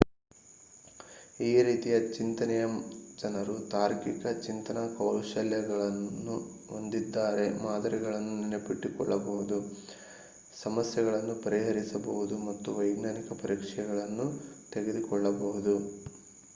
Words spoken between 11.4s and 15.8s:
ಪರಿಹರಿಸಬಹುದು ಮತ್ತು ವೈಜ್ಞಾನಿಕ ಪರೀಕ್ಷೆಗಳನ್ನು ತೆಗೆದುಕೊಳ್ಳಬಹುದು